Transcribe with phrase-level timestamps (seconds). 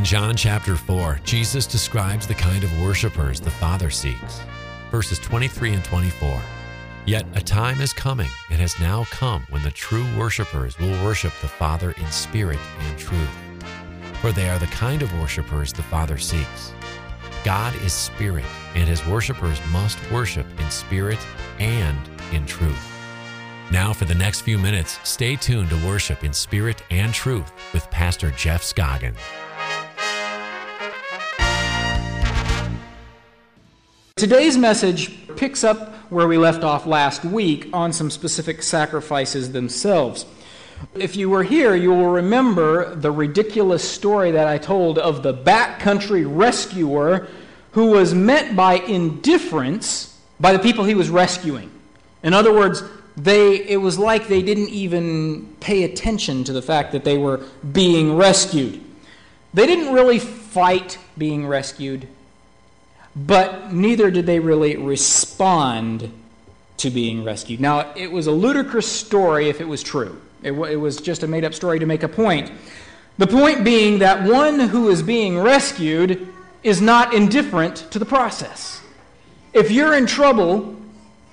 [0.00, 4.40] In John chapter 4, Jesus describes the kind of worshipers the Father seeks.
[4.90, 6.40] Verses 23 and 24.
[7.04, 11.34] Yet a time is coming and has now come when the true worshipers will worship
[11.42, 13.28] the Father in spirit and truth.
[14.22, 16.72] For they are the kind of worshipers the Father seeks.
[17.44, 21.18] God is spirit, and his worshipers must worship in spirit
[21.58, 21.98] and
[22.32, 22.90] in truth.
[23.70, 27.90] Now, for the next few minutes, stay tuned to worship in spirit and truth with
[27.90, 29.14] Pastor Jeff Scoggin.
[34.20, 40.26] Today's message picks up where we left off last week on some specific sacrifices themselves.
[40.94, 45.32] If you were here, you will remember the ridiculous story that I told of the
[45.32, 47.28] backcountry rescuer
[47.70, 51.70] who was met by indifference by the people he was rescuing.
[52.22, 52.82] In other words,
[53.16, 57.40] they, it was like they didn't even pay attention to the fact that they were
[57.72, 58.82] being rescued.
[59.54, 62.06] They didn't really fight being rescued
[63.14, 66.12] but neither did they really respond
[66.78, 67.60] to being rescued.
[67.60, 70.20] Now, it was a ludicrous story if it was true.
[70.42, 72.50] It, w- it, was just a made up story to make a point.
[73.18, 76.26] The point being that one who is being rescued
[76.62, 78.80] is not indifferent to the process.
[79.52, 80.76] If you're in trouble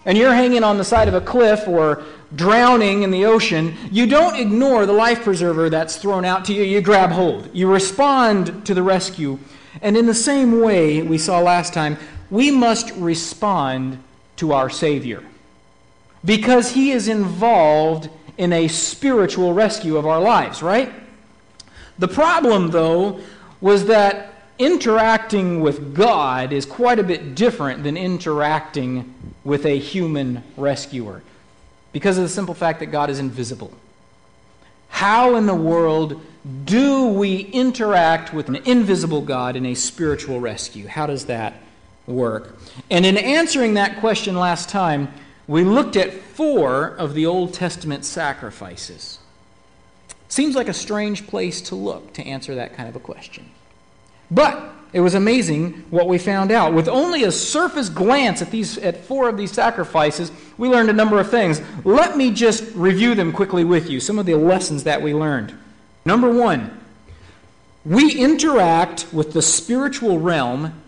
[0.05, 2.03] and you're hanging on the side of a cliff or
[2.35, 6.63] drowning in the ocean, you don't ignore the life preserver that's thrown out to you.
[6.63, 7.49] You grab hold.
[7.53, 9.39] You respond to the rescue
[9.81, 11.97] and in the same way we saw last time,
[12.29, 14.03] we must respond
[14.37, 15.23] to our Savior
[16.23, 20.91] because He is involved in a spiritual rescue of our lives, right?
[21.97, 23.19] The problem, though,
[23.59, 29.13] was that interacting with God is quite a bit different than interacting
[29.43, 31.23] with a human rescuer
[31.91, 33.71] because of the simple fact that God is invisible.
[34.89, 36.21] How in the world
[36.65, 40.87] do we interact with an invisible God in a spiritual rescue?
[40.87, 41.55] How does that
[42.05, 42.57] work?
[42.89, 45.11] And in answering that question last time,
[45.47, 49.19] we looked at four of the Old Testament sacrifices.
[50.29, 53.49] Seems like a strange place to look to answer that kind of a question.
[54.29, 56.73] But it was amazing what we found out.
[56.73, 60.93] With only a surface glance at these at four of these sacrifices, we learned a
[60.93, 61.61] number of things.
[61.83, 65.57] Let me just review them quickly with you, some of the lessons that we learned.
[66.07, 66.71] Number 1,
[67.83, 70.81] we interact with the spiritual realm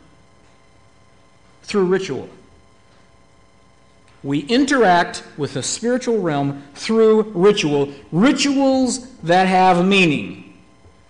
[1.61, 2.29] through ritual.
[4.23, 10.57] We interact with the spiritual realm through ritual, rituals that have meaning.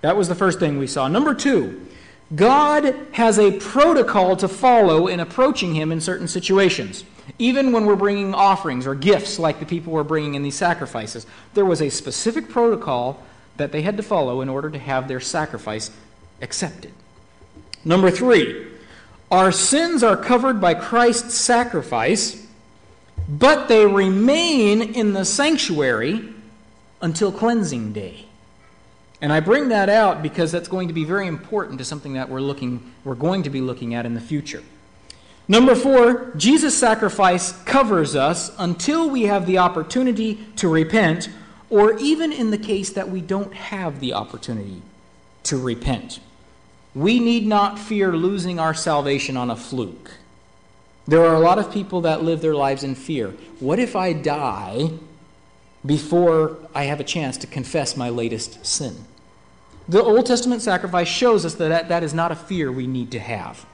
[0.01, 1.07] That was the first thing we saw.
[1.07, 1.87] Number two,
[2.35, 7.03] God has a protocol to follow in approaching Him in certain situations.
[7.37, 11.27] Even when we're bringing offerings or gifts like the people were bringing in these sacrifices,
[11.53, 13.23] there was a specific protocol
[13.59, 15.91] that they had to follow in order to have their sacrifice
[16.41, 16.91] accepted.
[17.85, 18.67] Number three,
[19.31, 22.47] our sins are covered by Christ's sacrifice,
[23.27, 26.33] but they remain in the sanctuary
[27.01, 28.25] until cleansing day.
[29.21, 32.29] And I bring that out because that's going to be very important to something that
[32.29, 34.63] we're looking we're going to be looking at in the future.
[35.47, 41.27] Number 4, Jesus' sacrifice covers us until we have the opportunity to repent
[41.69, 44.81] or even in the case that we don't have the opportunity
[45.43, 46.19] to repent.
[46.95, 50.11] We need not fear losing our salvation on a fluke.
[51.07, 53.29] There are a lot of people that live their lives in fear.
[53.59, 54.91] What if I die
[55.85, 58.95] before I have a chance to confess my latest sin?
[59.87, 63.19] The Old Testament sacrifice shows us that that is not a fear we need to
[63.19, 63.65] have.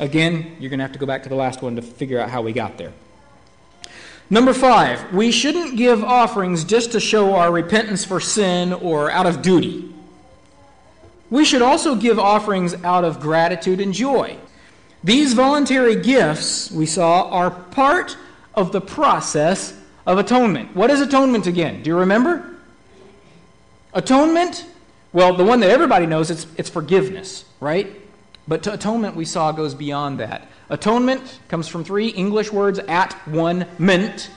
[0.00, 2.30] Again, you're going to have to go back to the last one to figure out
[2.30, 2.92] how we got there.
[4.32, 9.26] Number five, we shouldn't give offerings just to show our repentance for sin or out
[9.26, 9.92] of duty.
[11.30, 14.36] We should also give offerings out of gratitude and joy.
[15.02, 18.16] These voluntary gifts, we saw, are part
[18.54, 20.76] of the process of atonement.
[20.76, 21.82] What is atonement again?
[21.82, 22.56] Do you remember?
[23.92, 24.64] Atonement,
[25.12, 27.90] well, the one that everybody knows, it's, it's forgiveness, right?
[28.46, 30.46] But atonement, we saw, goes beyond that.
[30.70, 34.30] Atonement comes from three English words at one ment,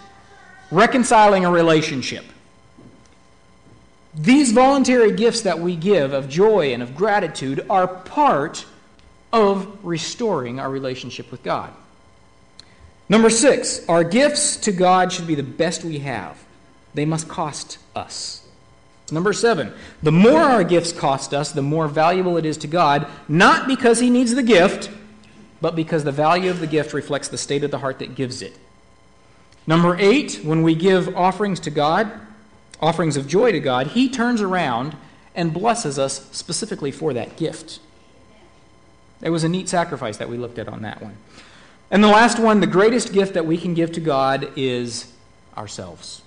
[0.71, 2.25] reconciling a relationship.
[4.15, 8.65] These voluntary gifts that we give of joy and of gratitude are part
[9.31, 11.71] of restoring our relationship with God.
[13.09, 16.43] Number six, our gifts to God should be the best we have.
[16.93, 18.47] They must cost us.
[19.11, 23.07] Number seven, the more our gifts cost us, the more valuable it is to God,
[23.27, 24.89] not because He needs the gift,
[25.63, 28.41] but because the value of the gift reflects the state of the heart that gives
[28.41, 28.57] it.
[29.65, 32.11] Number eight, when we give offerings to God,
[32.81, 34.97] offerings of joy to God, He turns around
[35.33, 37.79] and blesses us specifically for that gift.
[39.21, 41.15] It was a neat sacrifice that we looked at on that one.
[41.89, 45.13] And the last one, the greatest gift that we can give to God is
[45.55, 46.23] ourselves.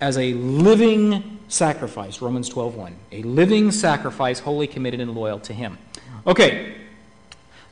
[0.00, 2.94] As a living sacrifice, Romans 12:1.
[3.12, 5.76] A living sacrifice, wholly committed and loyal to him.
[6.26, 6.87] Okay.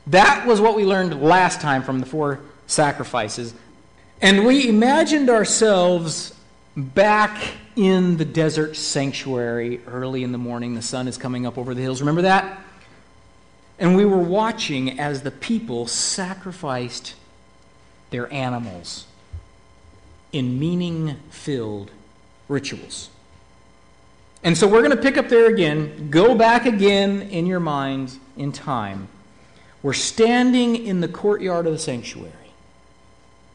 [0.07, 3.53] That was what we learned last time from the four sacrifices.
[4.21, 6.33] And we imagined ourselves
[6.75, 7.37] back
[7.75, 10.75] in the desert sanctuary early in the morning.
[10.75, 12.01] The sun is coming up over the hills.
[12.01, 12.59] Remember that?
[13.79, 17.13] And we were watching as the people sacrificed
[18.09, 19.05] their animals
[20.31, 21.91] in meaning filled
[22.47, 23.09] rituals.
[24.43, 28.17] And so we're going to pick up there again, go back again in your mind
[28.37, 29.09] in time.
[29.83, 32.33] We're standing in the courtyard of the sanctuary,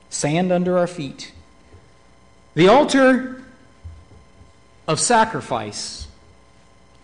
[0.08, 1.32] sand under our feet.
[2.54, 3.42] The altar
[4.86, 6.06] of sacrifice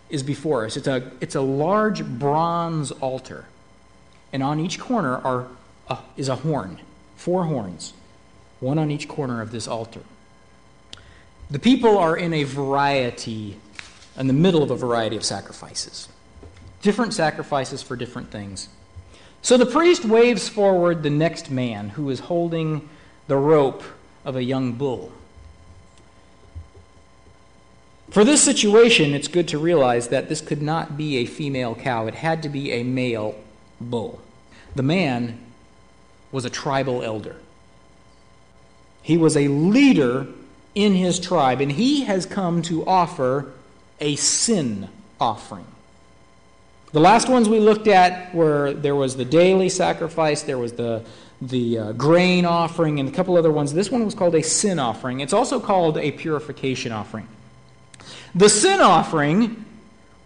[0.08, 0.76] is before us.
[0.76, 3.46] It's a, it's a large bronze altar.
[4.32, 5.48] And on each corner are,
[5.88, 6.80] uh, is a horn,
[7.16, 7.92] four horns,
[8.60, 10.00] one on each corner of this altar.
[11.50, 13.56] The people are in a variety,
[14.18, 16.08] in the middle of a variety of sacrifices.
[16.82, 18.68] Different sacrifices for different things.
[19.42, 22.88] So the priest waves forward the next man who is holding
[23.28, 23.82] the rope
[24.24, 25.12] of a young bull.
[28.10, 32.06] For this situation, it's good to realize that this could not be a female cow.
[32.06, 33.34] It had to be a male
[33.80, 34.20] bull.
[34.74, 35.38] The man
[36.32, 37.36] was a tribal elder.
[39.02, 40.26] He was a leader
[40.74, 43.52] in his tribe, and he has come to offer
[44.00, 44.88] a sin
[45.20, 45.66] offering.
[46.92, 51.04] The last ones we looked at were there was the daily sacrifice, there was the
[51.40, 53.72] the uh, grain offering, and a couple other ones.
[53.72, 55.20] This one was called a sin offering.
[55.20, 57.28] It's also called a purification offering.
[58.34, 59.64] The sin offering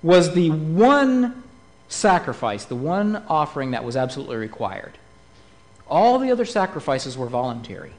[0.02, 1.42] was the one
[1.88, 4.96] sacrifice, the one offering that was absolutely required.
[5.86, 7.92] All the other sacrifices were voluntary.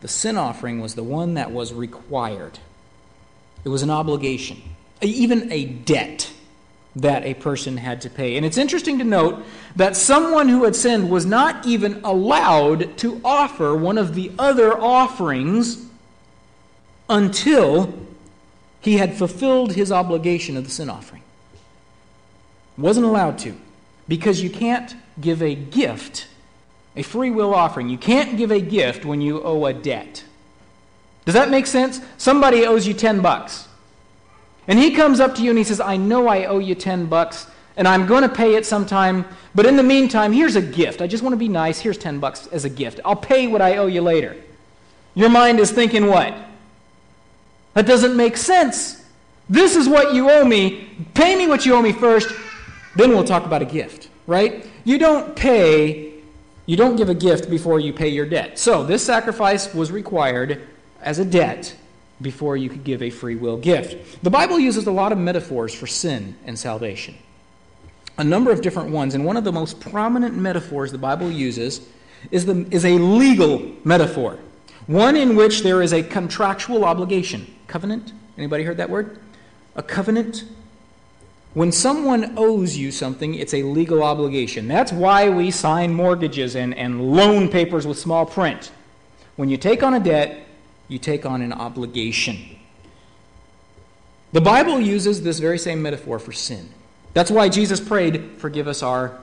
[0.00, 2.58] The sin offering was the one that was required.
[3.64, 4.62] It was an obligation,
[5.02, 6.32] even a debt
[6.96, 8.36] that a person had to pay.
[8.36, 9.44] And it's interesting to note
[9.76, 14.80] that someone who had sinned was not even allowed to offer one of the other
[14.80, 15.84] offerings
[17.08, 17.92] until
[18.80, 21.22] he had fulfilled his obligation of the sin offering.
[22.78, 23.56] Wasn't allowed to.
[24.06, 26.28] Because you can't give a gift,
[26.94, 27.88] a free will offering.
[27.88, 30.24] You can't give a gift when you owe a debt.
[31.24, 32.00] Does that make sense?
[32.18, 33.66] Somebody owes you 10 bucks.
[34.66, 37.06] And he comes up to you and he says, I know I owe you 10
[37.06, 37.46] bucks
[37.76, 39.24] and I'm going to pay it sometime,
[39.54, 41.02] but in the meantime, here's a gift.
[41.02, 41.80] I just want to be nice.
[41.80, 43.00] Here's 10 bucks as a gift.
[43.04, 44.36] I'll pay what I owe you later.
[45.14, 46.34] Your mind is thinking what?
[47.74, 49.04] That doesn't make sense.
[49.48, 50.88] This is what you owe me.
[51.14, 52.32] Pay me what you owe me first,
[52.96, 54.66] then we'll talk about a gift, right?
[54.84, 56.14] You don't pay,
[56.66, 58.58] you don't give a gift before you pay your debt.
[58.58, 60.66] So this sacrifice was required
[61.02, 61.74] as a debt
[62.20, 64.22] before you could give a free will gift.
[64.22, 67.16] The Bible uses a lot of metaphors for sin and salvation,
[68.18, 69.14] a number of different ones.
[69.14, 71.86] And one of the most prominent metaphors the Bible uses
[72.30, 74.38] is, the, is a legal metaphor,
[74.86, 77.46] one in which there is a contractual obligation.
[77.66, 78.12] Covenant?
[78.36, 79.18] Anybody heard that word?
[79.76, 80.44] A covenant?
[81.54, 84.66] When someone owes you something, it's a legal obligation.
[84.66, 88.72] That's why we sign mortgages and, and loan papers with small print.
[89.36, 90.46] When you take on a debt,
[90.88, 92.38] you take on an obligation.
[94.32, 96.68] The Bible uses this very same metaphor for sin.
[97.12, 99.18] That's why Jesus prayed, Forgive us our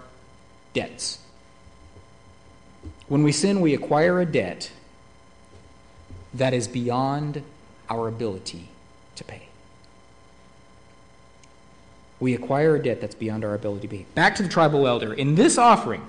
[0.73, 1.19] debts.
[3.07, 4.71] When we sin, we acquire a debt
[6.33, 7.43] that is beyond
[7.89, 8.69] our ability
[9.17, 9.41] to pay.
[12.21, 14.05] We acquire a debt that's beyond our ability to pay.
[14.15, 15.13] Back to the tribal elder.
[15.13, 16.07] In this offering,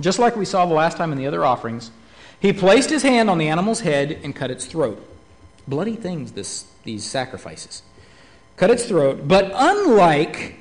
[0.00, 1.92] just like we saw the last time in the other offerings,
[2.46, 5.04] he placed his hand on the animal's head and cut its throat.
[5.66, 7.82] Bloody things, this, these sacrifices.
[8.56, 10.54] Cut its throat, but unlike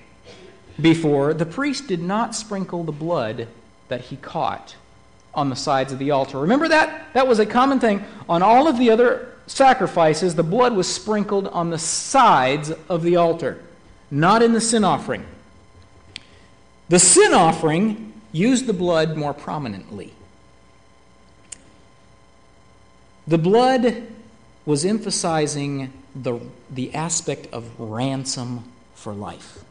[0.82, 3.48] before, the priest did not sprinkle the blood
[3.88, 4.76] that he caught
[5.36, 6.40] on the sides of the altar.
[6.40, 7.14] Remember that?
[7.14, 8.04] That was a common thing.
[8.28, 13.16] On all of the other sacrifices, the blood was sprinkled on the sides of the
[13.16, 13.64] altar,
[14.10, 15.24] not in the sin offering.
[16.90, 20.16] The sin offering used the blood more prominently.
[23.28, 24.08] The blood
[24.66, 26.40] was emphasizing the,
[26.70, 28.64] the aspect of ransom
[28.94, 29.64] for life.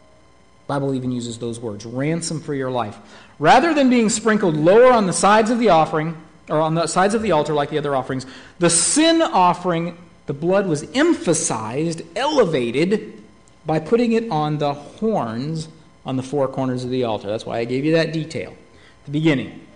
[0.66, 2.98] Bible even uses those words, ransom for your life.
[3.38, 6.16] Rather than being sprinkled lower on the sides of the offering,
[6.48, 8.26] or on the sides of the altar like the other offerings,
[8.58, 13.22] the sin offering, the blood was emphasized, elevated,
[13.66, 15.68] by putting it on the horns
[16.04, 17.28] on the four corners of the altar.
[17.28, 18.50] That's why I gave you that detail.
[18.50, 19.66] At the beginning.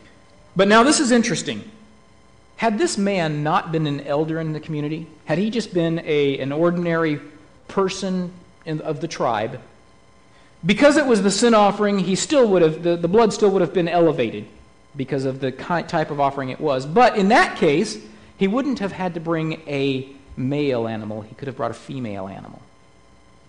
[0.57, 1.71] But now this is interesting.
[2.59, 6.39] Had this man not been an elder in the community, had he just been a,
[6.39, 7.21] an ordinary
[7.69, 8.33] person
[8.67, 9.61] in, of the tribe,
[10.67, 13.61] because it was the sin offering, he still would have, the, the blood still would
[13.61, 14.45] have been elevated
[14.97, 16.85] because of the type of offering it was.
[16.85, 17.97] But in that case,
[18.37, 22.27] he wouldn't have had to bring a male animal, he could have brought a female
[22.27, 22.61] animal.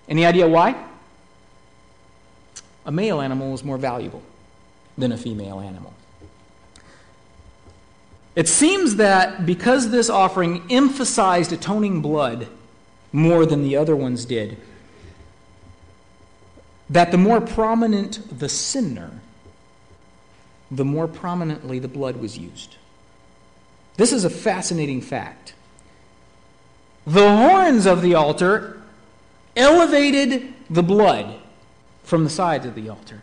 [0.07, 0.75] Any idea why?
[2.85, 4.21] A male animal was more valuable
[4.99, 5.95] than a female animal.
[8.39, 12.47] It seems that because this offering emphasized atoning blood
[13.11, 14.55] more than the other ones did,
[16.89, 19.11] that the more prominent the sinner,
[20.71, 22.77] the more prominently the blood was used.
[23.97, 25.53] This is a fascinating fact.
[27.05, 28.81] The horns of the altar
[29.57, 31.41] elevated the blood
[32.03, 33.21] from the sides of the altar.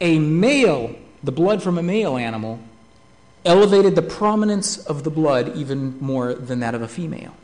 [0.00, 2.60] A male, the blood from a male animal,
[3.44, 7.34] elevated the prominence of the blood even more than that of a female.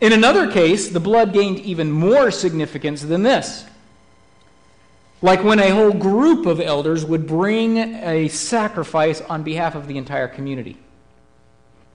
[0.00, 3.64] In another case, the blood gained even more significance than this.
[5.20, 9.98] Like when a whole group of elders would bring a sacrifice on behalf of the
[9.98, 10.76] entire community.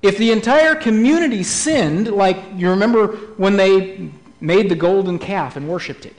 [0.01, 3.07] If the entire community sinned, like you remember
[3.37, 4.09] when they
[4.41, 6.15] made the golden calf and worshiped it,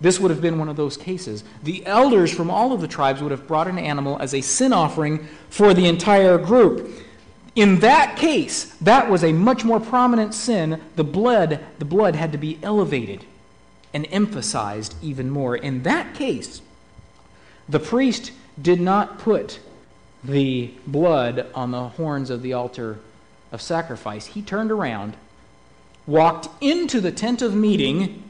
[0.00, 1.44] this would have been one of those cases.
[1.62, 4.72] The elders from all of the tribes would have brought an animal as a sin
[4.72, 6.90] offering for the entire group.
[7.54, 10.80] In that case, that was a much more prominent sin.
[10.96, 13.24] The blood, the blood had to be elevated
[13.92, 15.56] and emphasized even more.
[15.56, 16.60] In that case,
[17.68, 19.60] the priest did not put
[20.24, 22.98] the blood on the horns of the altar
[23.52, 24.26] of sacrifice.
[24.26, 25.16] He turned around,
[26.06, 28.22] walked into the tent of meeting,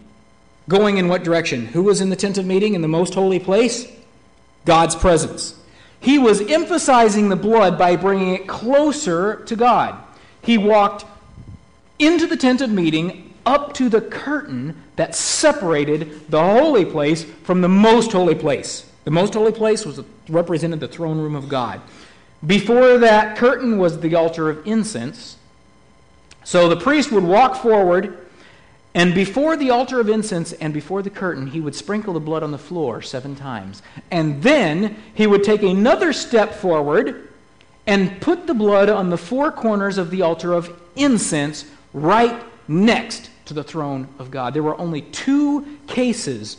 [0.68, 1.66] going in what direction?
[1.66, 3.87] Who was in the tent of meeting in the most holy place?
[4.64, 5.61] God's presence.
[6.00, 9.97] He was emphasizing the blood by bringing it closer to God.
[10.42, 11.04] He walked
[11.99, 17.61] into the tent of meeting up to the curtain that separated the holy place from
[17.61, 18.90] the most holy place.
[19.04, 21.80] The most holy place was represented the throne room of God.
[22.47, 25.37] Before that curtain was the altar of incense.
[26.42, 28.24] So the priest would walk forward
[28.95, 32.45] and before the altar of incense and before the curtain, he would sprinkle the blood
[32.45, 33.83] on the floor seven times.
[34.11, 37.29] And then he would take another step forward
[37.89, 43.31] and put the blood on the four corners of the altar of incense right next
[43.47, 44.55] to the throne of God.
[44.55, 46.59] There were only two cases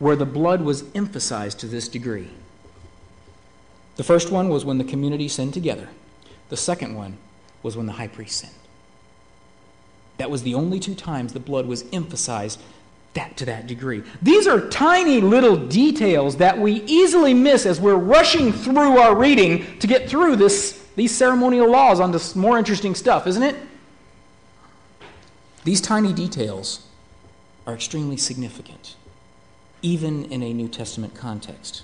[0.00, 2.30] where the blood was emphasized to this degree.
[3.96, 5.88] The first one was when the community sinned together,
[6.48, 7.16] the second one
[7.62, 8.54] was when the high priest sinned.
[10.20, 12.60] That was the only two times the blood was emphasized
[13.14, 14.02] that to that degree.
[14.20, 19.78] These are tiny little details that we easily miss as we're rushing through our reading
[19.78, 23.56] to get through this, these ceremonial laws onto more interesting stuff, isn't it?
[25.64, 26.86] These tiny details
[27.66, 28.96] are extremely significant,
[29.80, 31.82] even in a New Testament context.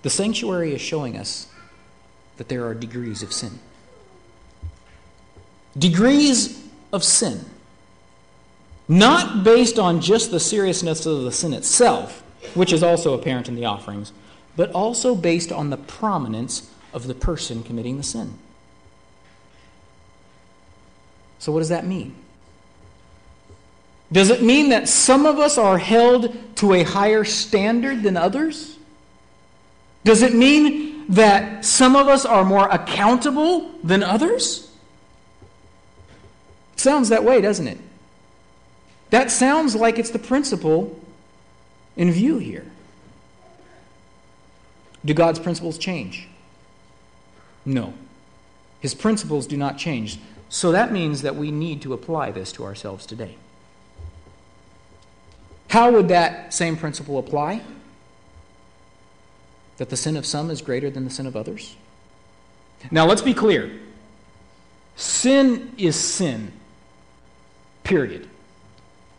[0.00, 1.48] The sanctuary is showing us
[2.38, 3.58] that there are degrees of sin.
[5.76, 7.44] Degrees of sin.
[8.88, 12.22] Not based on just the seriousness of the sin itself,
[12.54, 14.12] which is also apparent in the offerings,
[14.56, 18.38] but also based on the prominence of the person committing the sin.
[21.38, 22.16] So, what does that mean?
[24.10, 28.78] Does it mean that some of us are held to a higher standard than others?
[30.04, 34.67] Does it mean that some of us are more accountable than others?
[36.78, 37.78] Sounds that way, doesn't it?
[39.10, 40.98] That sounds like it's the principle
[41.96, 42.64] in view here.
[45.04, 46.28] Do God's principles change?
[47.64, 47.94] No.
[48.80, 50.20] His principles do not change.
[50.48, 53.36] So that means that we need to apply this to ourselves today.
[55.68, 57.62] How would that same principle apply?
[59.78, 61.74] That the sin of some is greater than the sin of others?
[62.92, 63.80] Now let's be clear.
[64.94, 66.52] Sin is sin.
[67.88, 68.28] Period.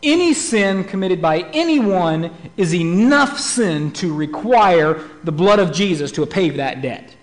[0.04, 6.26] Any sin committed by anyone is enough sin to require the blood of Jesus to
[6.28, 7.16] pay that debt.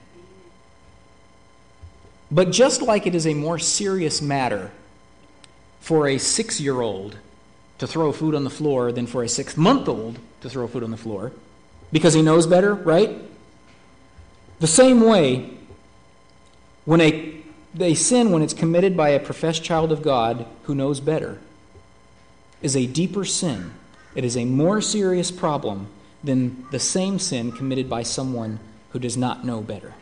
[2.32, 4.72] But just like it is a more serious matter
[5.80, 7.16] for a six year old
[7.78, 10.82] to throw food on the floor than for a six month old to throw food
[10.82, 11.30] on the floor,
[11.92, 13.20] because he knows better, right?
[14.58, 15.50] The same way,
[16.84, 17.36] when a
[17.80, 21.38] a sin, when it's committed by a professed child of God who knows better,
[22.62, 23.72] is a deeper sin.
[24.14, 25.88] It is a more serious problem
[26.24, 28.58] than the same sin committed by someone
[28.90, 29.94] who does not know better.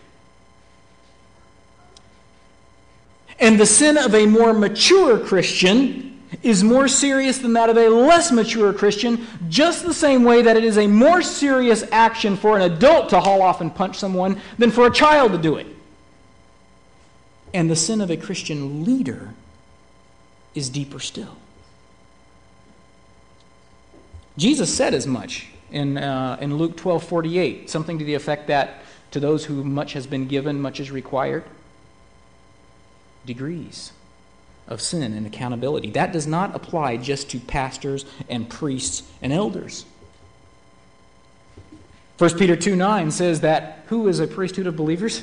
[3.41, 7.89] And the sin of a more mature Christian is more serious than that of a
[7.89, 12.57] less mature Christian, just the same way that it is a more serious action for
[12.57, 15.67] an adult to haul off and punch someone than for a child to do it.
[17.55, 19.33] And the sin of a Christian leader
[20.57, 21.37] is deeper still.
[24.37, 28.83] Jesus said as much in, uh, in Luke 12 48, something to the effect that
[29.13, 31.45] to those who much has been given, much is required.
[33.25, 33.93] Degrees
[34.67, 35.91] of sin and accountability.
[35.91, 39.85] That does not apply just to pastors and priests and elders.
[42.19, 45.23] 1 Peter 2 9 says that who is a priesthood of believers?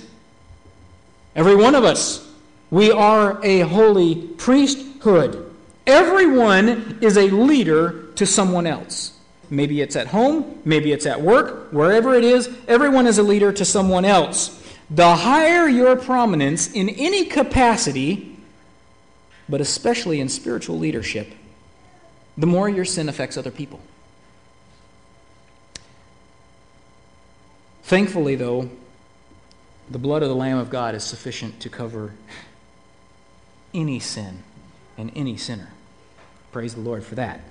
[1.35, 2.27] Every one of us.
[2.69, 5.53] We are a holy priesthood.
[5.85, 9.17] Everyone is a leader to someone else.
[9.49, 13.51] Maybe it's at home, maybe it's at work, wherever it is, everyone is a leader
[13.51, 14.57] to someone else.
[14.89, 18.37] The higher your prominence in any capacity,
[19.49, 21.33] but especially in spiritual leadership,
[22.37, 23.81] the more your sin affects other people.
[27.83, 28.69] Thankfully, though,
[29.89, 32.13] the blood of the Lamb of God is sufficient to cover
[33.73, 34.43] any sin
[34.97, 35.69] and any sinner.
[36.51, 37.41] Praise the Lord for that.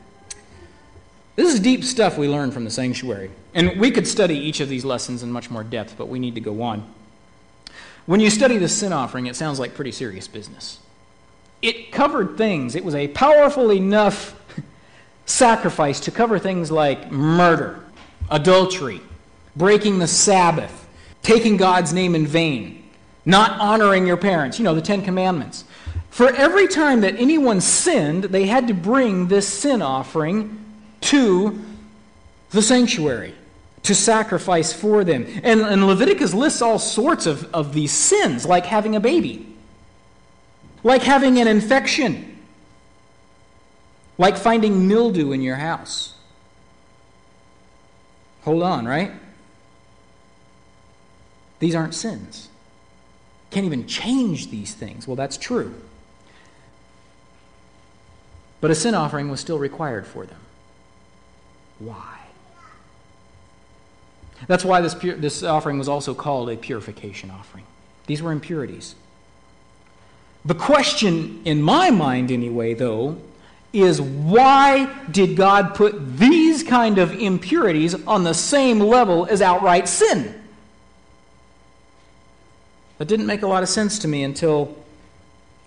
[1.37, 3.31] This is deep stuff we learn from the sanctuary.
[3.55, 6.35] And we could study each of these lessons in much more depth, but we need
[6.35, 6.93] to go on.
[8.07, 10.81] When you study the sin offering, it sounds like pretty serious business
[11.63, 12.75] it covered things.
[12.75, 14.35] It was a powerful enough
[15.27, 17.85] sacrifice to cover things like murder,
[18.31, 19.01] adultery,
[19.57, 20.80] breaking the Sabbath,
[21.23, 22.89] taking God's name in vain,
[23.25, 25.65] not honoring your parents, you know, the Ten Commandments.
[26.11, 30.65] For every time that anyone sinned, they had to bring this sin offering
[31.03, 31.61] to
[32.51, 33.35] the sanctuary
[33.85, 35.27] to sacrifice for them.
[35.43, 39.51] And, and Leviticus lists all sorts of, of these sins, like having a baby
[40.83, 42.39] like having an infection,
[44.19, 46.15] like finding mildew in your house.
[48.43, 49.13] Hold on, right?
[51.61, 52.49] These aren't sins.
[53.51, 55.07] Can't even change these things.
[55.07, 55.75] Well, that's true.
[58.61, 60.39] But a sin offering was still required for them.
[61.79, 62.19] Why?
[64.47, 67.65] That's why this, this offering was also called a purification offering.
[68.07, 68.95] These were impurities.
[70.45, 73.19] The question, in my mind anyway, though,
[73.73, 79.89] is why did God put these kind of impurities on the same level as outright
[79.89, 80.40] sin?
[83.01, 84.77] That didn't make a lot of sense to me until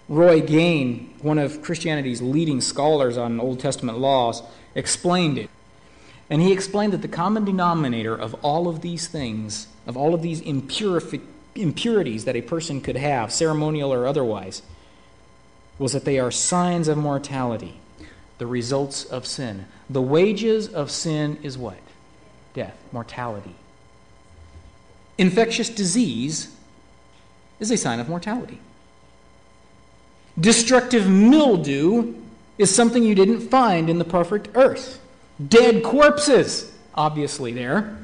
[0.07, 4.43] Roy Gane, one of Christianity's leading scholars on Old Testament laws,
[4.75, 5.49] explained it.
[6.29, 10.21] And he explained that the common denominator of all of these things, of all of
[10.21, 14.61] these impurifications, impurities that a person could have, ceremonial or otherwise,
[15.79, 17.79] was that they are signs of mortality,
[18.37, 19.65] the results of sin.
[19.89, 21.79] The wages of sin is what?
[22.53, 23.55] Death, mortality.
[25.17, 26.52] Infectious disease
[27.59, 28.59] is a sign of mortality.
[30.39, 32.15] Destructive mildew
[32.57, 34.99] is something you didn't find in the perfect earth.
[35.47, 37.97] Dead corpses, obviously, there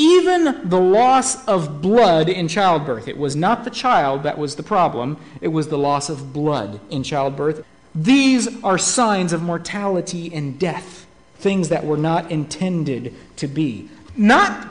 [0.00, 3.06] even the loss of blood in childbirth.
[3.06, 6.80] It was not the child that was the problem, it was the loss of blood
[6.90, 7.64] in childbirth.
[7.94, 13.90] These are signs of mortality and death, things that were not intended to be.
[14.16, 14.68] Not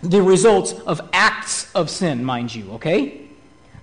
[0.00, 3.21] the results of acts of sin, mind you, okay?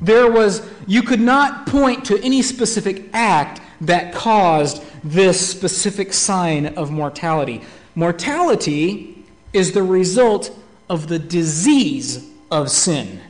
[0.02, 6.68] There was, you could not point to any specific act that caused this specific sign
[6.78, 7.62] of mortality.
[7.96, 10.58] Mortality is the result
[10.90, 13.22] of the disease of sin,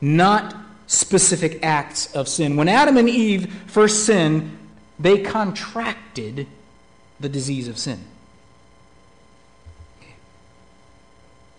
[0.00, 0.54] not
[0.86, 2.56] specific acts of sin.
[2.56, 4.58] When Adam and Eve first sinned,
[4.98, 6.46] they contracted
[7.18, 8.04] the disease of sin.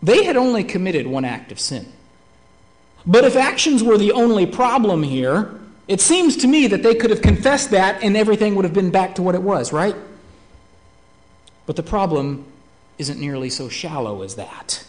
[0.04, 1.91] They had only committed one act of sin.
[3.05, 7.09] But if actions were the only problem here, it seems to me that they could
[7.09, 9.95] have confessed that and everything would have been back to what it was, right?
[11.65, 12.45] But the problem
[12.97, 14.85] isn't nearly so shallow as that.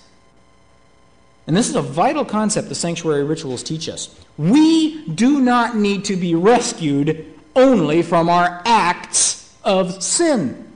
[1.47, 4.15] And this is a vital concept the sanctuary rituals teach us.
[4.39, 10.73] We do not need to be rescued only from our acts of sin,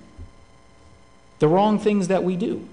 [1.39, 2.67] the wrong things that we do.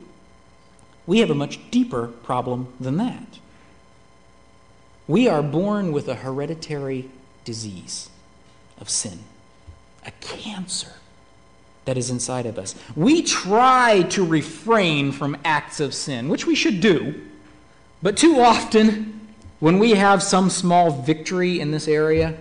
[1.05, 3.39] We have a much deeper problem than that.
[5.07, 7.09] We are born with a hereditary
[7.43, 8.09] disease
[8.79, 9.19] of sin,
[10.05, 10.93] a cancer
[11.85, 12.75] that is inside of us.
[12.95, 17.21] We try to refrain from acts of sin, which we should do,
[18.01, 19.19] but too often,
[19.59, 22.37] when we have some small victory in this area,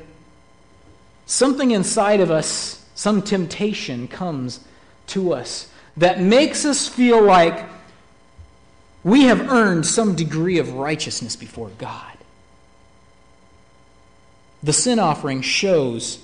[1.27, 4.61] something inside of us, some temptation comes
[5.09, 7.65] to us that makes us feel like
[9.05, 12.12] we have earned some degree of righteousness before God.
[14.63, 16.21] The sin offering shows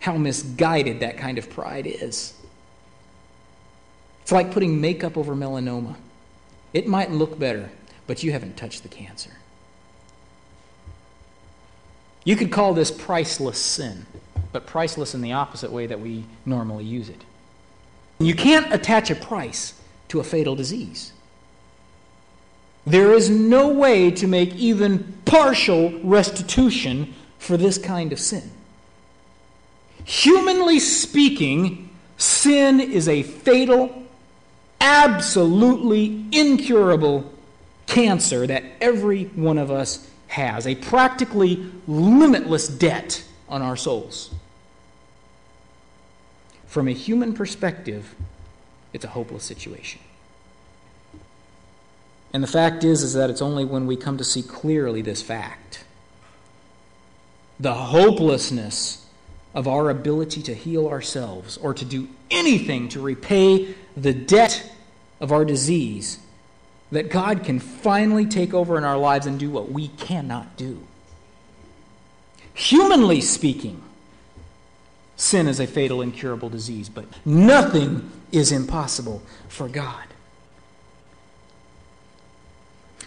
[0.00, 2.34] how misguided that kind of pride is.
[4.22, 5.96] It's like putting makeup over melanoma.
[6.72, 7.70] It might look better,
[8.06, 9.30] but you haven't touched the cancer.
[12.24, 14.06] You could call this priceless sin,
[14.52, 17.24] but priceless in the opposite way that we normally use it.
[18.18, 19.74] You can't attach a price
[20.08, 21.12] to a fatal disease.
[22.86, 28.50] There is no way to make even partial restitution for this kind of sin.
[30.04, 34.02] Humanly speaking, sin is a fatal,
[34.80, 37.32] absolutely incurable
[37.86, 44.34] cancer that every one of us has, a practically limitless debt on our souls.
[46.66, 48.14] From a human perspective,
[48.92, 50.00] it's a hopeless situation.
[52.32, 55.22] And the fact is is that it's only when we come to see clearly this
[55.22, 55.84] fact
[57.58, 59.06] the hopelessness
[59.54, 64.70] of our ability to heal ourselves or to do anything to repay the debt
[65.20, 66.18] of our disease
[66.92, 70.86] that God can finally take over in our lives and do what we cannot do.
[72.54, 73.82] Humanly speaking,
[75.16, 80.04] sin is a fatal, incurable disease, but nothing is impossible for God.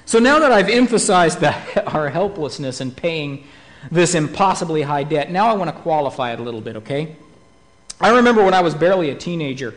[0.05, 1.53] So now that I've emphasized the,
[1.91, 3.47] our helplessness in paying
[3.91, 7.15] this impossibly high debt, now I want to qualify it a little bit, okay?
[8.01, 9.75] I remember when I was barely a teenager,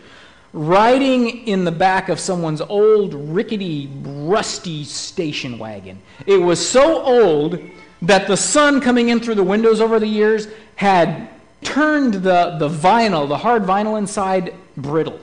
[0.53, 6.01] riding in the back of someone's old, rickety, rusty station wagon.
[6.27, 7.59] It was so old
[8.03, 11.29] that the sun coming in through the windows over the years had
[11.63, 15.21] turned the, the vinyl, the hard vinyl inside, brittle.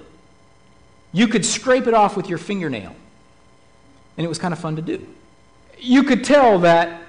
[1.11, 2.95] You could scrape it off with your fingernail
[4.19, 5.07] and it was kind of fun to do.
[5.77, 7.01] You could tell that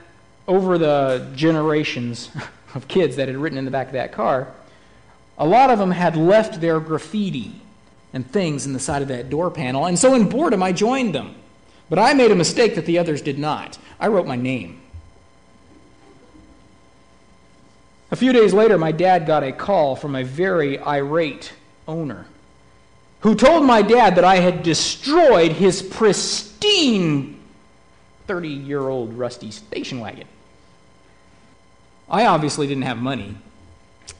[0.51, 2.29] over the generations
[2.75, 4.49] of kids that had written in the back of that car,
[5.39, 7.53] a lot of them had left their graffiti
[8.13, 11.15] and things in the side of that door panel, and so in boredom I joined
[11.15, 11.37] them.
[11.89, 13.79] But I made a mistake that the others did not.
[14.01, 14.81] I wrote my name.
[18.11, 21.53] A few days later, my dad got a call from a very irate
[21.87, 22.27] owner
[23.21, 27.41] who told my dad that I had destroyed his pristine
[28.27, 30.27] 30 year old rusty station wagon.
[32.11, 33.37] I obviously didn't have money,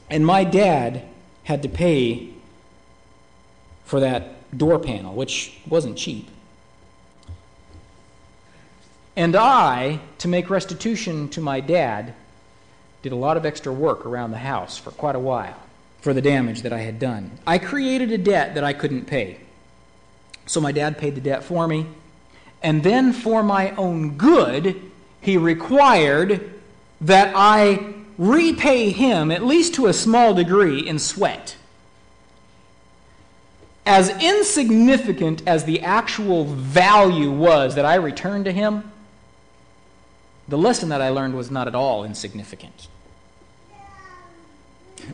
[0.09, 1.03] and my dad
[1.43, 2.29] had to pay
[3.83, 6.29] for that door panel, which wasn't cheap.
[9.15, 12.13] And I, to make restitution to my dad,
[13.01, 15.57] did a lot of extra work around the house for quite a while
[15.99, 17.31] for the damage that I had done.
[17.45, 19.39] I created a debt that I couldn't pay.
[20.45, 21.87] So my dad paid the debt for me.
[22.63, 24.81] And then, for my own good,
[25.19, 26.60] he required
[27.01, 31.57] that I repay him, at least to a small degree, in sweat.
[33.85, 38.91] As insignificant as the actual value was that I returned to him,
[40.47, 42.87] the lesson that I learned was not at all insignificant.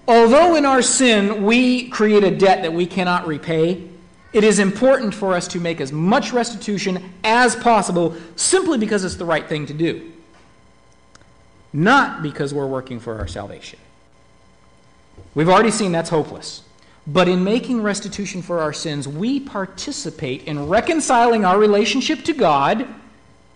[0.07, 3.87] Although in our sin we create a debt that we cannot repay,
[4.33, 9.15] it is important for us to make as much restitution as possible simply because it's
[9.15, 10.11] the right thing to do,
[11.77, 13.77] not because we're working for our salvation.
[15.35, 16.63] We've already seen that's hopeless.
[17.05, 22.87] But in making restitution for our sins, we participate in reconciling our relationship to God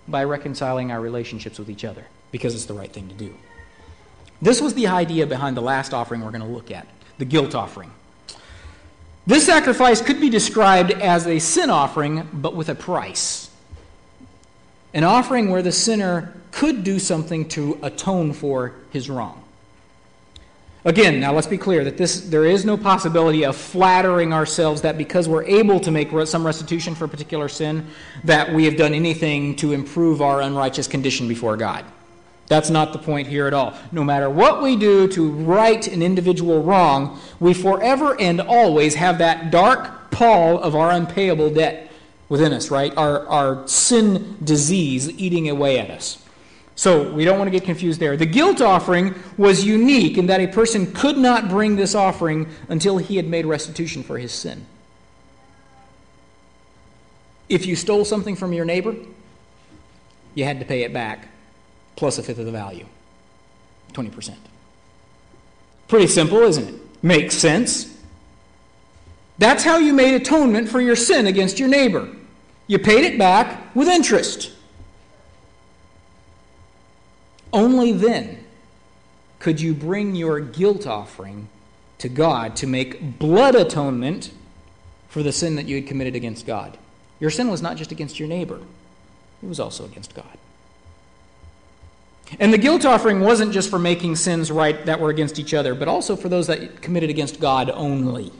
[0.07, 3.36] by reconciling our relationships with each other because it's the right thing to do.
[4.41, 7.55] This was the idea behind the last offering we're going to look at the guilt
[7.55, 7.91] offering.
[9.25, 13.50] This sacrifice could be described as a sin offering, but with a price.
[14.93, 19.41] An offering where the sinner could do something to atone for his wrong.
[20.84, 24.97] Again, now let's be clear that this, there is no possibility of flattering ourselves that
[24.97, 27.86] because we're able to make some restitution for a particular sin,
[28.23, 31.86] that we have done anything to improve our unrighteous condition before God.
[32.47, 33.75] That's not the point here at all.
[33.91, 39.19] No matter what we do to right an individual wrong, we forever and always have
[39.19, 41.90] that dark pall of our unpayable debt
[42.31, 42.95] within us, right?
[42.95, 46.17] Our, our sin disease eating away at us.
[46.75, 48.15] So we don't want to get confused there.
[48.15, 52.97] The guilt offering was unique in that a person could not bring this offering until
[52.99, 54.65] he had made restitution for his sin.
[57.49, 58.95] If you stole something from your neighbor,
[60.33, 61.27] you had to pay it back
[61.97, 62.85] plus a fifth of the value
[63.91, 64.35] 20%.
[65.89, 66.75] Pretty simple, isn't it?
[67.03, 67.93] Makes sense.
[69.37, 72.07] That's how you made atonement for your sin against your neighbor.
[72.71, 74.49] You paid it back with interest.
[77.51, 78.45] Only then
[79.39, 81.49] could you bring your guilt offering
[81.97, 84.31] to God to make blood atonement
[85.10, 86.77] for the sin that you had committed against God.
[87.19, 88.62] Your sin was not just against your neighbor,
[89.43, 90.38] it was also against God.
[92.39, 95.75] And the guilt offering wasn't just for making sins right that were against each other,
[95.75, 98.31] but also for those that committed against God only.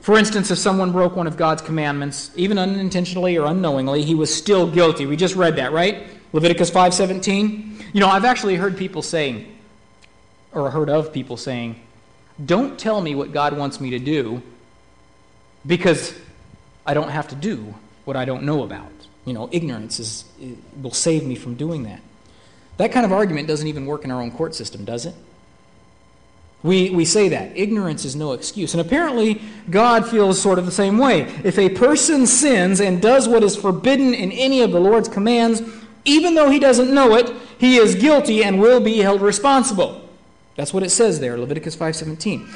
[0.00, 4.34] For instance, if someone broke one of God's commandments, even unintentionally or unknowingly, he was
[4.34, 5.06] still guilty.
[5.06, 6.08] We just read that, right?
[6.32, 7.84] Leviticus 5:17.
[7.92, 9.46] You know, I've actually heard people saying
[10.52, 11.76] or heard of people saying,
[12.44, 14.42] "Don't tell me what God wants me to do
[15.66, 16.14] because
[16.86, 18.90] I don't have to do what I don't know about."
[19.26, 20.24] You know, ignorance is,
[20.80, 22.00] will save me from doing that.
[22.78, 25.14] That kind of argument doesn't even work in our own court system, does it?
[26.62, 27.56] We, we say that.
[27.56, 28.74] Ignorance is no excuse.
[28.74, 31.22] And apparently, God feels sort of the same way.
[31.42, 35.62] If a person sins and does what is forbidden in any of the Lord's commands,
[36.04, 40.08] even though he doesn't know it, he is guilty and will be held responsible.
[40.56, 42.46] That's what it says there, Leviticus 5:17.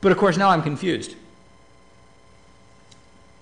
[0.00, 1.14] But of course, now I'm confused.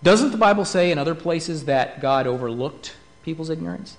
[0.03, 3.97] Doesn't the Bible say in other places that God overlooked people's ignorance?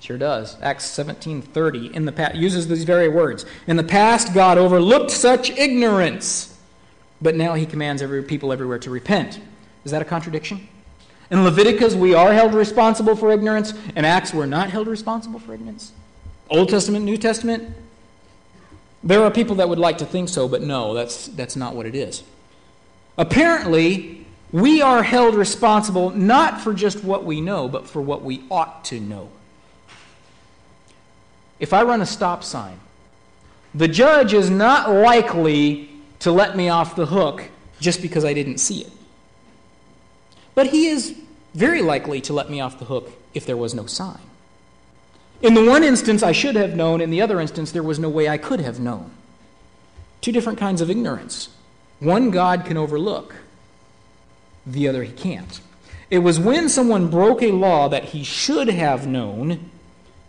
[0.00, 0.56] Sure does.
[0.62, 3.44] Acts 17:30 in the past uses these very words.
[3.66, 6.56] In the past God overlooked such ignorance,
[7.20, 9.40] but now he commands every people everywhere to repent.
[9.84, 10.68] Is that a contradiction?
[11.30, 13.74] In Leviticus, we are held responsible for ignorance.
[13.96, 15.92] In Acts, we're not held responsible for ignorance.
[16.48, 17.74] Old Testament, New Testament,
[19.02, 21.86] there are people that would like to think so, but no, that's, that's not what
[21.86, 22.22] it is.
[23.18, 28.44] Apparently, we are held responsible not for just what we know, but for what we
[28.50, 29.28] ought to know.
[31.60, 32.78] If I run a stop sign,
[33.74, 35.90] the judge is not likely
[36.20, 38.92] to let me off the hook just because I didn't see it.
[40.54, 41.16] But he is
[41.54, 44.20] very likely to let me off the hook if there was no sign.
[45.40, 47.00] In the one instance, I should have known.
[47.00, 49.12] In the other instance, there was no way I could have known.
[50.20, 51.50] Two different kinds of ignorance.
[52.00, 53.36] One God can overlook,
[54.66, 55.60] the other he can't.
[56.10, 59.70] It was when someone broke a law that he should have known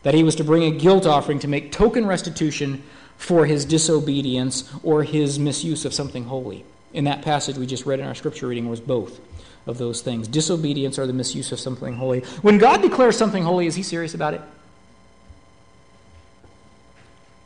[0.04, 2.84] that he was to bring a guilt offering to make token restitution
[3.18, 6.64] for his disobedience or his misuse of something holy.
[6.94, 9.20] In that passage we just read in our scripture reading was both
[9.68, 12.22] of those things disobedience or the misuse of something holy.
[12.42, 14.42] When God declares something holy, is He serious about it?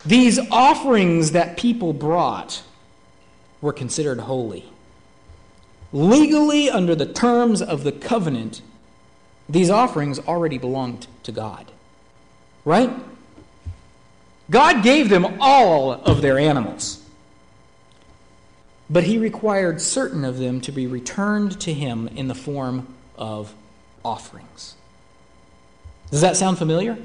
[0.06, 2.63] These offerings that people brought
[3.62, 4.66] were considered holy.
[5.92, 8.62] Legally, under the terms of the covenant,
[9.48, 11.72] these offerings already belonged to God.
[12.65, 12.91] Right?
[14.49, 17.04] God gave them all of their animals
[18.89, 23.54] but he required certain of them to be returned to him in the form of
[24.06, 24.76] offerings.
[26.12, 26.97] Does that sound familiar?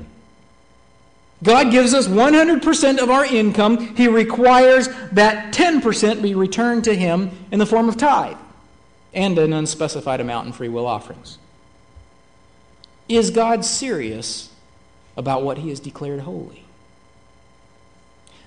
[1.42, 3.94] God gives us 100% of our income.
[3.96, 8.36] He requires that 10% be returned to Him in the form of tithe
[9.14, 11.38] and an unspecified amount in free will offerings.
[13.08, 14.50] Is God serious
[15.18, 16.64] about what He has declared holy?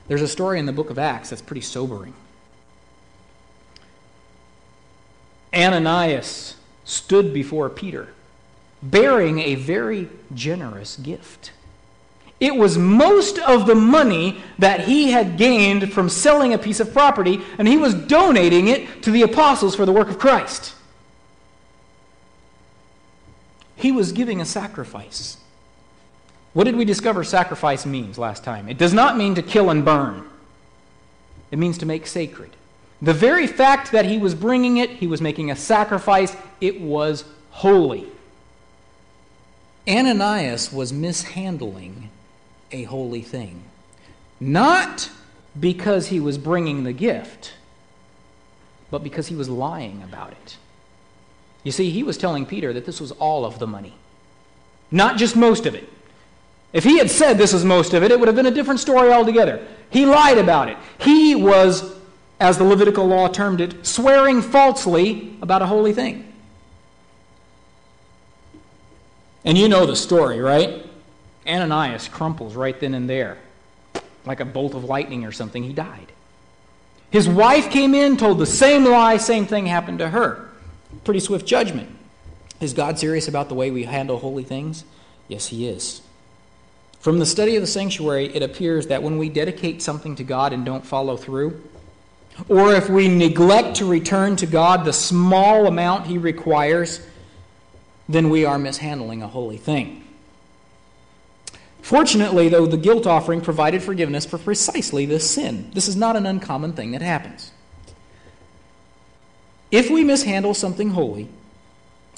[0.08, 2.16] There's a story in the book of Acts that's pretty sobering.
[5.54, 8.08] Ananias stood before Peter
[8.82, 11.52] bearing a very generous gift.
[12.40, 16.92] It was most of the money that he had gained from selling a piece of
[16.92, 20.74] property, and he was donating it to the apostles for the work of Christ.
[23.76, 25.38] He was giving a sacrifice.
[26.54, 28.68] What did we discover sacrifice means last time?
[28.68, 30.28] It does not mean to kill and burn,
[31.50, 32.52] it means to make sacred.
[33.02, 37.26] The very fact that he was bringing it, he was making a sacrifice, it was
[37.50, 38.08] holy.
[39.88, 42.10] Ananias was mishandling
[42.72, 43.64] a holy thing.
[44.40, 45.10] Not
[45.60, 47.54] because he was bringing the gift,
[48.92, 50.58] but because he was lying about it.
[51.64, 53.96] You see, he was telling Peter that this was all of the money,
[54.92, 55.90] not just most of it.
[56.74, 58.80] If he had said this is most of it, it would have been a different
[58.80, 59.66] story altogether.
[59.90, 60.78] He lied about it.
[61.00, 61.94] He was
[62.42, 66.28] as the Levitical law termed it, swearing falsely about a holy thing.
[69.46, 70.86] And you know the story, right?
[71.48, 73.38] Ananias crumples right then and there.
[74.26, 76.12] Like a bolt of lightning or something, he died.
[77.12, 80.50] His wife came in, told the same lie, same thing happened to her.
[81.04, 81.96] Pretty swift judgment.
[82.60, 84.84] Is God serious about the way we handle holy things?
[85.28, 86.02] Yes, He is.
[87.02, 90.54] From the study of the sanctuary, it appears that when we dedicate something to God
[90.54, 91.60] and don't follow through,
[92.48, 97.06] or if we neglect to return to God the small amount He requires,
[98.08, 100.04] then we are mishandling a holy thing.
[101.82, 105.72] Fortunately, though, the guilt offering provided forgiveness for precisely this sin.
[105.74, 107.52] This is not an uncommon thing that happens.
[109.72, 111.30] If we mishandle something holy,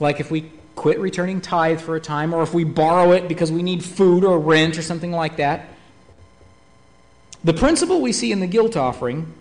[0.02, 3.52] like if we quit returning tithe for a time, or if we borrow it because
[3.52, 5.68] we need food or rent or something like that,
[7.44, 9.34] the principle we see in the guilt offering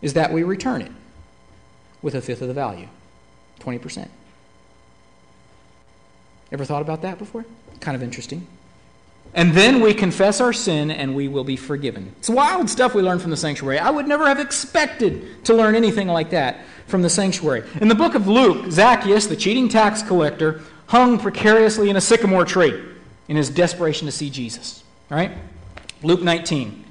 [0.00, 0.92] is that we return it
[2.02, 2.88] with a fifth of the value
[3.60, 4.08] 20%.
[6.50, 7.44] Ever thought about that before?
[7.80, 8.46] Kind of interesting.
[9.34, 12.14] And then we confess our sin and we will be forgiven.
[12.18, 13.78] It's wild stuff we learn from the sanctuary.
[13.78, 17.62] I would never have expected to learn anything like that from the sanctuary.
[17.80, 22.44] In the book of Luke, Zacchaeus, the cheating tax collector, hung precariously in a sycamore
[22.44, 22.82] tree
[23.28, 24.82] in his desperation to see Jesus.
[25.10, 25.32] All right?
[26.02, 26.84] Luke 19.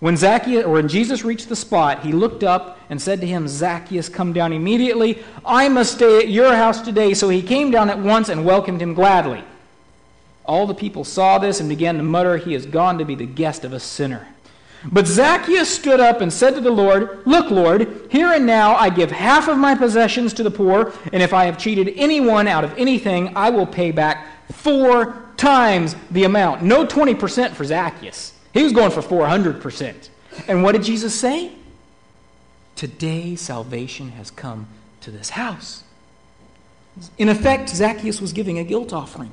[0.00, 3.46] When Zacchaeus or when Jesus reached the spot, he looked up and said to him,
[3.46, 5.22] Zacchaeus, come down immediately.
[5.44, 7.14] I must stay at your house today.
[7.14, 9.44] So he came down at once and welcomed him gladly.
[10.44, 13.26] All the people saw this and began to mutter, He is gone to be the
[13.26, 14.26] guest of a sinner.
[14.90, 18.90] But Zacchaeus stood up and said to the Lord, Look, Lord, here and now I
[18.90, 22.64] give half of my possessions to the poor, and if I have cheated anyone out
[22.64, 26.62] of anything, I will pay back four times the amount.
[26.62, 28.32] No 20% for Zacchaeus.
[28.52, 30.08] He was going for 400%.
[30.48, 31.52] And what did Jesus say?
[32.74, 34.66] Today salvation has come
[35.02, 35.84] to this house.
[37.18, 39.32] In effect, Zacchaeus was giving a guilt offering.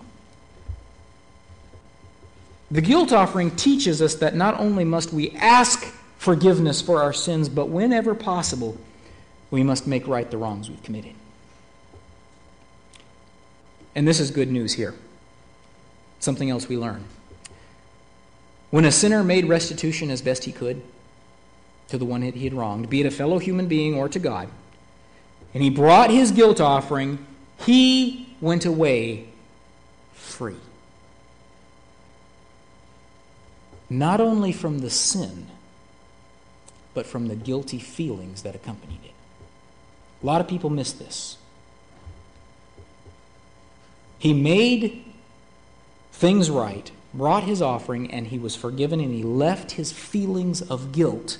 [2.71, 5.85] The guilt offering teaches us that not only must we ask
[6.17, 8.77] forgiveness for our sins, but whenever possible,
[9.49, 11.13] we must make right the wrongs we've committed.
[13.95, 14.93] And this is good news here.
[16.19, 17.05] Something else we learn.
[18.69, 20.83] When a sinner made restitution as best he could
[21.87, 24.47] to the one he had wronged, be it a fellow human being or to God,
[25.55, 27.25] and he brought his guilt offering,
[27.65, 29.29] he went away
[30.13, 30.57] free.
[33.89, 35.47] Not only from the sin,
[36.93, 39.13] but from the guilty feelings that accompanied it.
[40.21, 41.37] A lot of people miss this.
[44.17, 45.05] He made
[46.11, 50.91] things right, brought his offering, and he was forgiven, and he left his feelings of
[50.91, 51.37] guilt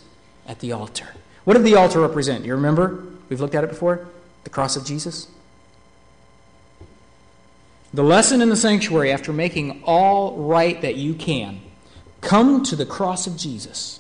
[0.48, 1.10] at the altar.
[1.44, 2.46] What did the altar represent?
[2.46, 3.06] You remember?
[3.28, 4.08] We've looked at it before.
[4.46, 5.28] The cross of Jesus.
[7.94, 11.60] The lesson in the sanctuary, after making all right that you can,
[12.22, 14.00] Come to the cross of Jesus.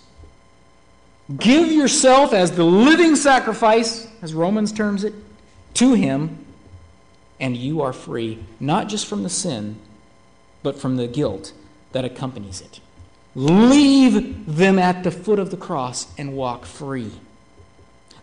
[1.38, 5.14] Give yourself as the living sacrifice, as Romans terms it,
[5.76, 6.46] to Him,
[7.40, 9.78] and you are free, not just from the sin,
[10.64, 11.54] but from the guilt
[11.92, 12.80] that accompanies it.
[13.36, 17.12] Leave them at the foot of the cross and walk free.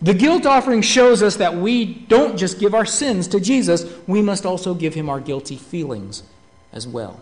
[0.03, 4.21] The guilt offering shows us that we don't just give our sins to Jesus, we
[4.21, 6.23] must also give him our guilty feelings
[6.73, 7.21] as well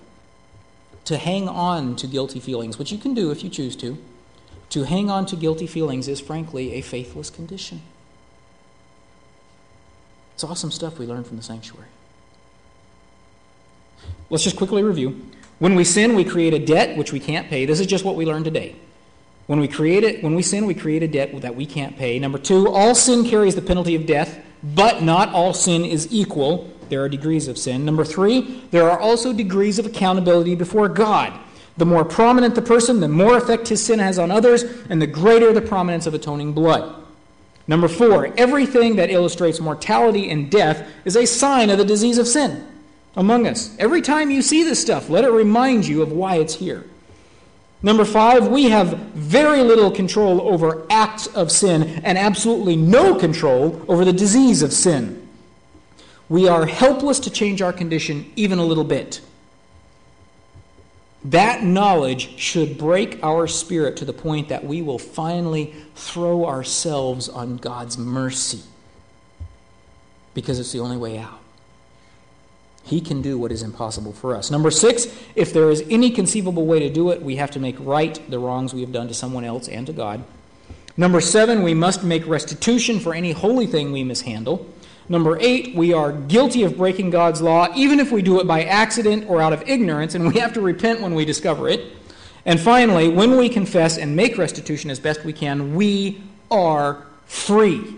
[1.04, 3.98] to hang on to guilty feelings, which you can do if you choose to,
[4.70, 7.82] to hang on to guilty feelings is frankly a faithless condition.
[10.34, 11.88] It's awesome stuff we learn from the sanctuary.
[14.30, 15.30] Let's just quickly review.
[15.58, 17.66] When we sin, we create a debt which we can't pay.
[17.66, 18.74] This is just what we learned today.
[19.46, 22.18] When we create it, when we sin, we create a debt that we can't pay.
[22.18, 26.72] Number two, all sin carries the penalty of death, but not all sin is equal.
[26.88, 27.84] There are degrees of sin.
[27.84, 31.32] Number three, there are also degrees of accountability before God.
[31.76, 35.06] The more prominent the person, the more effect his sin has on others, and the
[35.06, 37.02] greater the prominence of atoning blood.
[37.66, 42.28] Number four, everything that illustrates mortality and death is a sign of the disease of
[42.28, 42.66] sin
[43.16, 43.74] among us.
[43.78, 46.84] Every time you see this stuff, let it remind you of why it's here.
[47.82, 53.84] Number five, we have very little control over acts of sin and absolutely no control
[53.88, 55.23] over the disease of sin.
[56.28, 59.20] We are helpless to change our condition even a little bit.
[61.24, 67.28] That knowledge should break our spirit to the point that we will finally throw ourselves
[67.28, 68.60] on God's mercy
[70.34, 71.40] because it's the only way out.
[72.82, 74.50] He can do what is impossible for us.
[74.50, 77.76] Number six, if there is any conceivable way to do it, we have to make
[77.78, 80.22] right the wrongs we have done to someone else and to God.
[80.96, 84.66] Number seven, we must make restitution for any holy thing we mishandle.
[85.08, 88.64] Number eight, we are guilty of breaking God's law, even if we do it by
[88.64, 91.92] accident or out of ignorance, and we have to repent when we discover it.
[92.46, 97.96] And finally, when we confess and make restitution as best we can, we are free.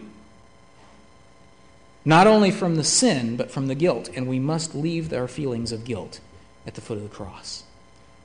[2.05, 4.09] Not only from the sin, but from the guilt.
[4.15, 6.21] And we must leave our feelings of guilt
[6.67, 7.65] at the foot of the cross.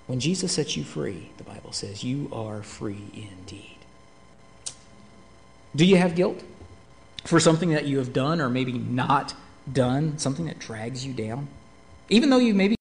[0.06, 3.78] When Jesus sets you free, the Bible says, you are free indeed.
[5.76, 6.44] Do you have guilt
[7.24, 9.34] for something that you have done or maybe not
[9.72, 11.48] done, something that drags you down?
[12.10, 12.76] Even though you maybe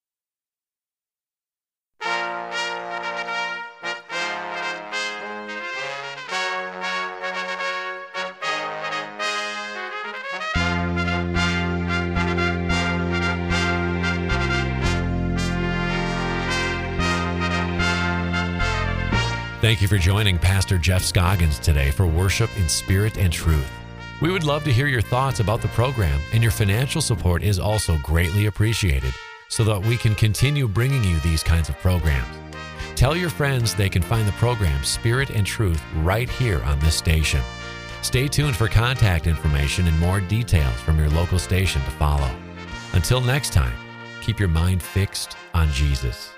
[19.60, 23.79] Thank you for joining Pastor Jeff Scoggins today for Worship in Spirit and Truth.
[24.20, 27.58] We would love to hear your thoughts about the program, and your financial support is
[27.58, 29.14] also greatly appreciated
[29.48, 32.28] so that we can continue bringing you these kinds of programs.
[32.96, 36.94] Tell your friends they can find the program Spirit and Truth right here on this
[36.94, 37.40] station.
[38.02, 42.30] Stay tuned for contact information and more details from your local station to follow.
[42.92, 43.72] Until next time,
[44.20, 46.30] keep your mind fixed on Jesus.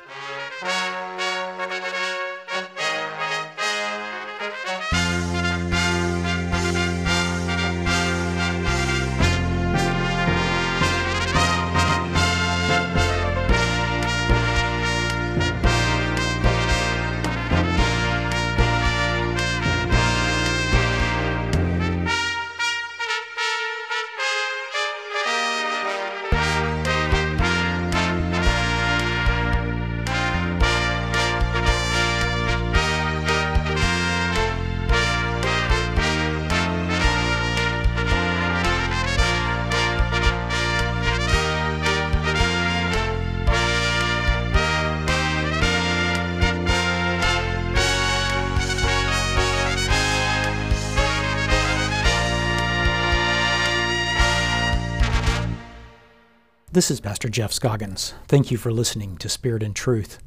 [56.83, 58.13] This is Pastor Jeff Scoggins.
[58.27, 60.19] Thank you for listening to Spirit and Truth.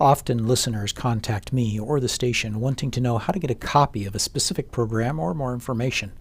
[0.00, 4.06] Often listeners contact me or the station wanting to know how to get a copy
[4.06, 6.12] of a specific program or more information.